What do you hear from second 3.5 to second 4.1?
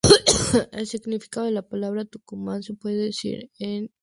que es un enigma.